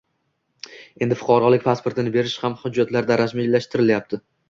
[1.07, 4.25] Endi fuqarolik pasportini berish uchun hujjatlar rasmiylashtirilyapti.